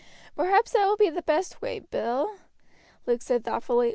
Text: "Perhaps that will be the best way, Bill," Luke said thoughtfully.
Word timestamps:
"Perhaps 0.35 0.71
that 0.71 0.87
will 0.87 0.97
be 0.97 1.11
the 1.11 1.21
best 1.21 1.61
way, 1.61 1.77
Bill," 1.77 2.37
Luke 3.05 3.21
said 3.21 3.43
thoughtfully. 3.45 3.89